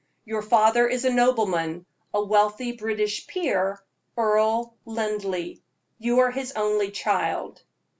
"Your 0.25 0.41
father 0.41 0.87
is 0.87 1.05
a 1.05 1.11
nobleman, 1.11 1.85
a 2.11 2.23
wealthy 2.23 2.71
British 2.71 3.27
peer 3.27 3.83
Earl 4.17 4.75
Linleigh 4.83 5.37
and 5.57 5.61
you 5.99 6.17
are 6.21 6.31
his 6.31 6.53
only 6.53 6.89
child." 6.89 7.61